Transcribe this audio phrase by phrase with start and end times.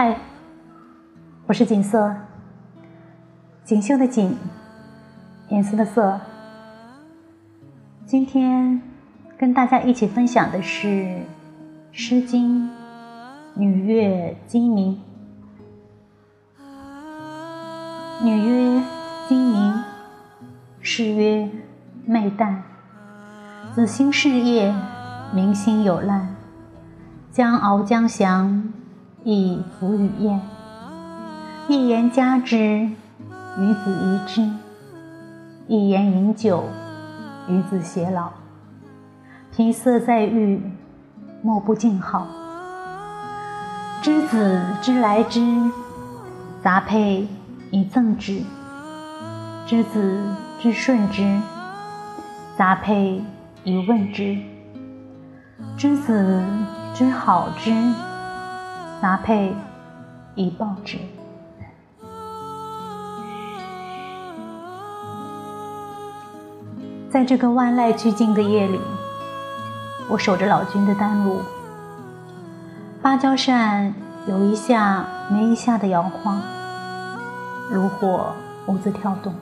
[0.00, 0.16] 嗨，
[1.48, 2.14] 我是锦瑟，
[3.64, 4.38] 锦绣的锦，
[5.48, 6.20] 颜色的色。
[8.06, 8.80] 今天
[9.36, 10.86] 跟大家一起分享的是
[11.90, 12.68] 《诗经·
[13.56, 15.02] 女乐鸡鸣》。
[18.22, 18.80] 女曰：
[19.28, 19.82] 鸡鸣。
[20.80, 21.50] 诗曰：
[22.06, 22.58] 昧旦。
[23.74, 24.72] 子兴事业，
[25.34, 26.36] 民心有难。
[27.32, 28.72] 将翱将降。
[29.24, 30.40] 亦弗与燕。
[31.68, 34.48] 一言加之，与子宜之；
[35.66, 36.64] 一言饮酒，
[37.48, 38.30] 与子偕老。
[39.54, 40.62] 皮色在玉，
[41.42, 42.26] 莫不静好。
[44.00, 45.40] 知子之来之，
[46.62, 47.26] 杂佩
[47.70, 48.44] 以赠之；
[49.66, 50.22] 知子
[50.60, 51.40] 之顺之，
[52.56, 53.22] 杂佩
[53.64, 54.38] 以问之；
[55.76, 56.42] 知子
[56.94, 57.72] 之好之。
[59.00, 59.54] 拿配
[60.34, 60.98] 以报之。
[67.10, 68.80] 在这个万籁俱静的夜里，
[70.08, 71.40] 我守着老君的丹炉。
[73.00, 73.94] 芭蕉扇
[74.26, 76.42] 有一下没一下的摇晃，
[77.70, 78.34] 炉火
[78.66, 79.32] 兀自跳动，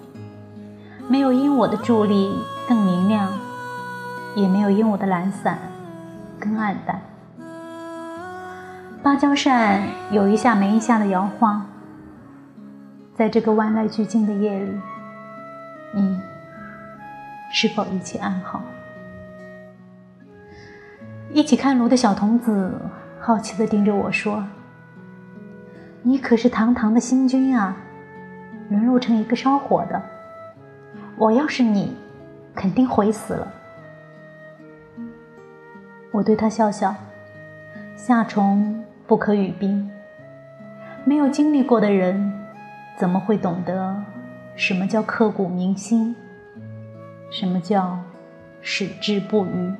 [1.09, 3.33] 没有因我的助力更明亮，
[4.37, 5.59] 也没有因我的懒散
[6.39, 7.01] 更暗淡。
[9.07, 11.65] 芭蕉扇有一下没一下的摇晃，
[13.15, 14.81] 在这个万籁俱静的夜里，
[15.95, 16.21] 你
[17.53, 18.61] 是否一切安好？
[21.33, 22.75] 一起看炉的小童子
[23.21, 24.45] 好奇地盯着我说
[26.03, 27.77] ：“你可是堂堂的新君啊，
[28.71, 30.03] 沦落成一个烧火的，
[31.17, 31.97] 我要是你，
[32.57, 33.47] 肯定悔死了。”
[36.11, 36.93] 我对他笑笑，
[37.95, 38.83] 夏虫。
[39.07, 39.91] 不可与冰。
[41.05, 42.33] 没有经历过的人，
[42.99, 44.03] 怎么会懂得
[44.57, 46.17] 什么叫刻骨铭心？
[47.31, 47.99] 什么叫
[48.61, 49.75] 矢志不渝？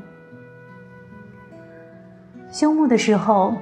[2.49, 3.55] 休沐的时候，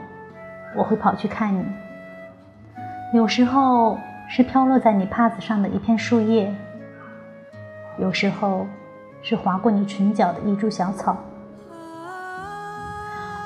[0.76, 1.64] 我会跑去看你。
[3.14, 3.98] 有时候
[4.28, 6.54] 是飘落在你帕子上的一片树叶，
[7.98, 8.66] 有时候
[9.22, 11.16] 是划过你唇角的一株小草。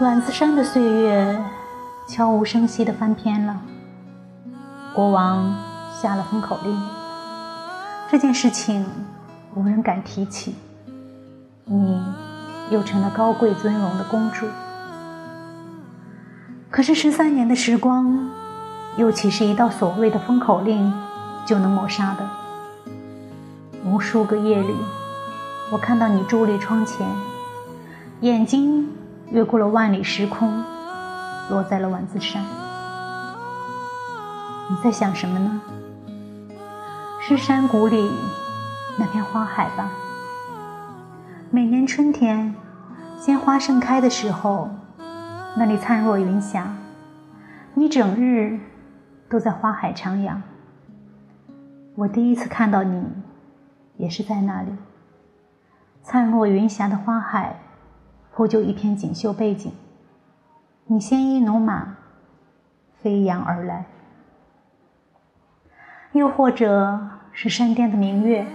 [0.00, 1.38] 阮子山的岁月。
[2.08, 3.60] 悄无声息地翻篇了。
[4.94, 5.54] 国王
[5.92, 6.74] 下了封口令，
[8.10, 8.86] 这件事情
[9.54, 10.54] 无人敢提起。
[11.66, 12.02] 你
[12.70, 14.46] 又成了高贵尊荣的公主。
[16.70, 18.30] 可是十三年的时光，
[18.96, 20.90] 又岂是一道所谓的封口令
[21.44, 22.26] 就能抹杀的？
[23.84, 24.74] 无数个夜里，
[25.70, 27.06] 我看到你伫立窗前，
[28.22, 28.88] 眼睛
[29.30, 30.64] 越过了万里时空。
[31.50, 32.44] 落在了丸子山，
[34.68, 35.60] 你在想什么呢？
[37.20, 38.10] 是山谷里
[38.98, 39.90] 那片花海吧？
[41.50, 42.54] 每年春天，
[43.18, 44.68] 鲜花盛开的时候，
[45.56, 46.74] 那里灿若云霞，
[47.72, 48.60] 你整日
[49.30, 50.36] 都在花海徜徉。
[51.94, 53.04] 我第一次看到你，
[53.96, 54.70] 也是在那里。
[56.02, 57.58] 灿若云霞的花海，
[58.34, 59.72] 铺就一片锦绣背景。
[60.90, 61.98] 你鲜衣怒马，
[63.02, 63.84] 飞扬而来；
[66.12, 66.98] 又或者
[67.30, 68.46] 是山巅的明月，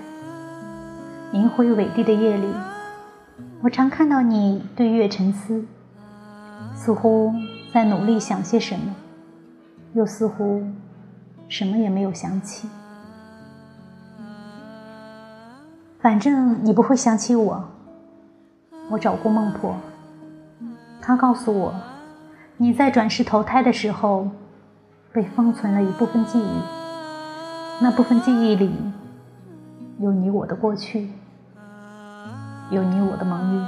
[1.31, 2.47] 银辉伟地的夜里，
[3.61, 5.63] 我常看到你对月沉思，
[6.73, 7.31] 似乎
[7.71, 8.95] 在努力想些什么，
[9.94, 10.63] 又似乎
[11.47, 12.67] 什么也没有想起。
[16.00, 17.69] 反正你不会想起我。
[18.89, 19.75] 我找过孟婆，
[21.00, 21.71] 她告诉我。
[22.58, 24.30] 你在转世投胎的时候，
[25.12, 26.62] 被封存了一部分记忆，
[27.81, 28.72] 那部分记忆里
[30.00, 31.10] 有你我的过去，
[32.69, 33.68] 有你我的盟约。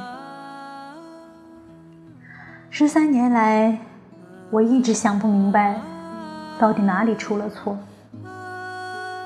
[2.70, 3.80] 十三年来，
[4.52, 5.80] 我一直想不明白，
[6.60, 7.76] 到底哪里出了错。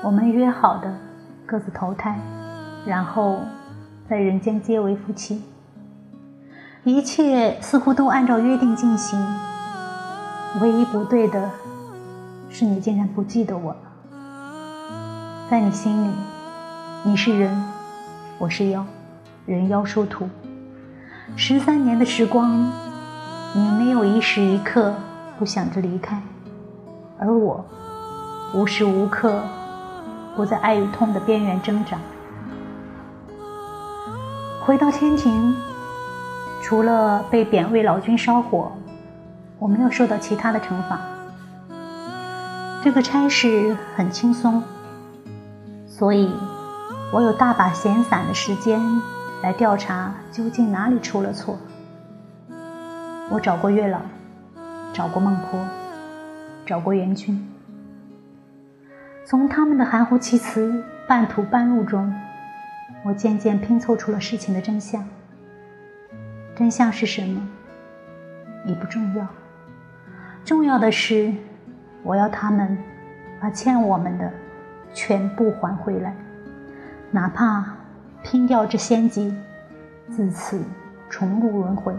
[0.02, 0.90] 我们约好的
[1.44, 2.18] 各自投胎，
[2.86, 3.40] 然后
[4.08, 5.44] 在人间结为夫妻，
[6.82, 9.20] 一切似乎都按照约定进行。
[10.58, 11.48] 唯一不对的
[12.48, 13.78] 是，你竟然不记得我了。
[15.48, 16.10] 在你心里，
[17.04, 17.64] 你是人，
[18.36, 18.84] 我是妖，
[19.46, 20.28] 人妖殊途。
[21.36, 22.68] 十三年的时光，
[23.54, 24.92] 你没有一时一刻
[25.38, 26.20] 不想着离开，
[27.20, 27.64] 而我
[28.52, 29.40] 无时无刻
[30.34, 31.96] 不在爱与痛的边缘挣扎。
[34.66, 35.54] 回到天庭，
[36.60, 38.72] 除了被贬为老君烧火。
[39.60, 40.98] 我没有受到其他的惩罚，
[42.82, 44.62] 这个差事很轻松，
[45.86, 46.32] 所以
[47.12, 48.80] 我有大把闲散的时间
[49.42, 51.58] 来调查究竟哪里出了错。
[53.30, 54.00] 我找过月老，
[54.94, 55.60] 找过孟婆，
[56.64, 57.46] 找过元君，
[59.26, 62.10] 从他们的含糊其辞、半途半路中，
[63.04, 65.06] 我渐渐拼凑出了事情的真相。
[66.56, 67.46] 真相是什么，
[68.66, 69.26] 已不重要，
[70.50, 71.32] 重要的是。
[72.02, 72.76] 我要他们
[73.40, 74.32] 把欠我们的
[74.92, 76.12] 全部还回来，
[77.12, 77.64] 哪怕
[78.24, 79.32] 拼掉这仙籍，
[80.08, 80.60] 自此
[81.08, 81.94] 重入轮回。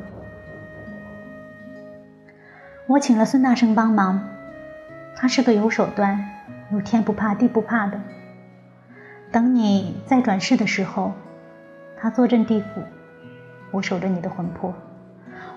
[2.88, 4.22] 我请了孙大圣帮忙，
[5.16, 6.22] 他是个有手段、
[6.74, 8.02] 有天不怕地不怕的。
[9.32, 11.14] 等你再转世的时候，
[11.96, 12.82] 他坐镇地府，
[13.72, 14.74] 我守着你的魂魄，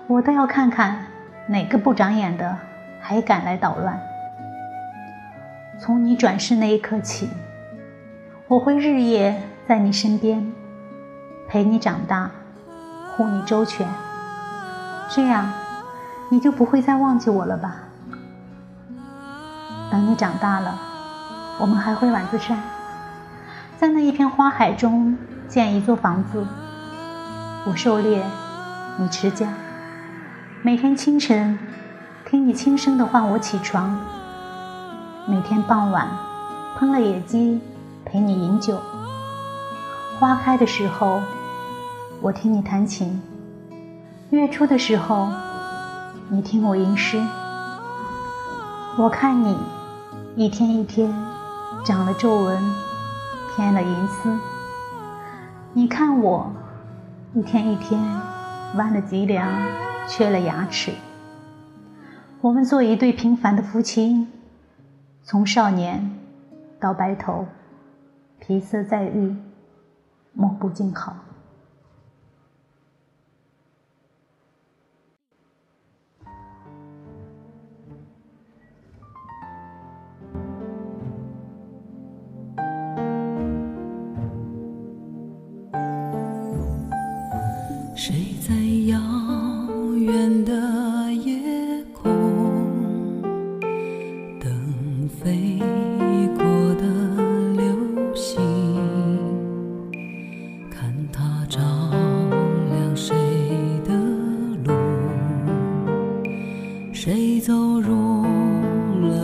[0.07, 1.07] 我倒要看看
[1.47, 2.57] 哪个不长眼的
[3.07, 4.01] 还敢来捣乱。
[5.79, 7.29] 从你转世那一刻起，
[8.47, 10.51] 我会日夜在你身边，
[11.47, 12.31] 陪你长大，
[13.11, 13.87] 护你周全。
[15.11, 15.53] 这样，
[16.29, 17.75] 你就不会再忘记我了吧？
[19.91, 20.79] 等你长大了，
[21.59, 22.57] 我们还会晚自山，
[23.77, 25.15] 在那一片花海中
[25.47, 26.43] 建一座房子。
[27.67, 28.23] 我狩猎，
[28.97, 29.47] 你持家，
[30.63, 31.59] 每天清晨
[32.27, 33.95] 听你轻声的唤我起床。
[35.27, 36.07] 每天傍晚，
[36.75, 37.61] 烹了野鸡，
[38.03, 38.81] 陪你饮酒。
[40.19, 41.21] 花开的时候，
[42.21, 43.21] 我听你弹琴；
[44.31, 45.29] 月初的时候，
[46.27, 47.23] 你听我吟诗。
[48.97, 49.55] 我看你
[50.35, 51.13] 一天一天
[51.85, 52.59] 长了皱纹，
[53.55, 54.31] 添了银丝；
[55.73, 56.51] 你看我
[57.35, 58.01] 一天一天
[58.73, 59.47] 弯了脊梁，
[60.07, 60.91] 缺了牙齿。
[62.45, 64.27] 我们做一对平凡的夫妻。
[65.23, 66.11] 从少年
[66.79, 67.47] 到白头，
[68.39, 69.35] 皮色再遇，
[70.31, 71.15] 莫不静好。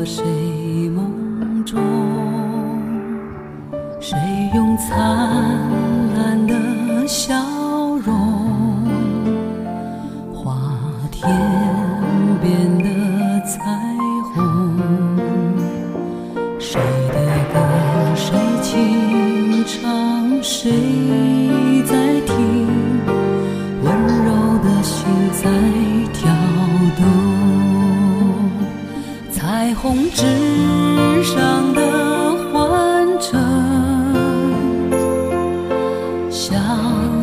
[0.05, 0.23] 谁
[0.89, 1.79] 梦中？
[3.99, 4.17] 谁
[4.55, 4.97] 用灿
[6.15, 7.35] 烂的笑
[8.03, 8.13] 容
[10.33, 10.57] 画
[11.11, 11.29] 天
[12.41, 12.89] 边的
[13.45, 13.61] 彩
[14.33, 14.79] 虹？
[16.59, 17.15] 谁的
[17.53, 17.59] 歌，
[18.15, 20.71] 谁轻唱，谁
[21.85, 22.67] 在听？
[23.83, 23.91] 温
[24.25, 24.29] 柔
[24.63, 25.80] 的心在。
[29.81, 30.21] 红纸
[31.23, 31.81] 上的
[32.53, 33.41] 幻城，
[36.29, 36.55] 像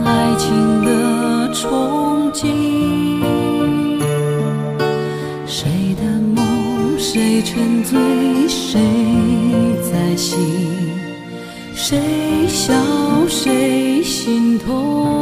[0.05, 0.91] 爱情的
[1.55, 4.03] 憧憬。
[5.47, 6.03] 谁的
[6.35, 7.97] 梦，谁沉醉，
[8.49, 8.81] 谁
[9.93, 10.37] 在醒？
[11.77, 11.97] 谁
[12.49, 12.75] 笑，
[13.29, 15.18] 谁心痛？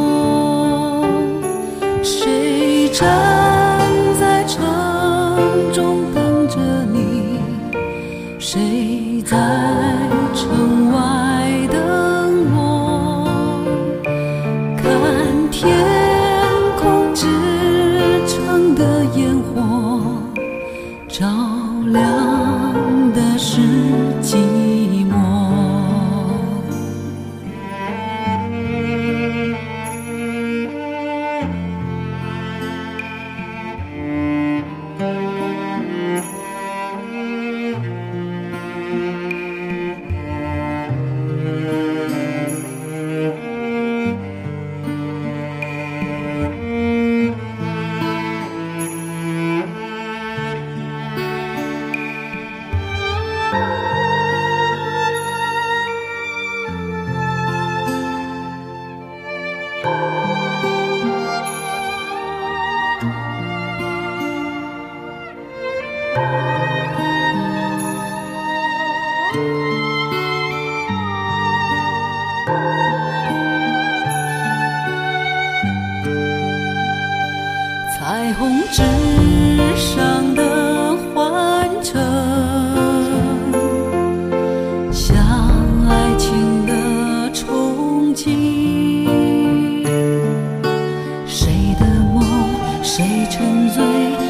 [92.97, 93.83] 谁沉醉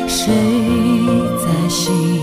[0.10, 0.28] 谁
[1.42, 2.17] 在醒？